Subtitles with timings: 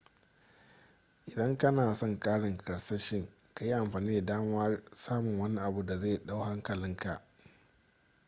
[1.27, 6.21] idan kana son karin karsashi ka yi amfani da damar samun wani abu da zai
[6.25, 7.21] dau hankalinkaa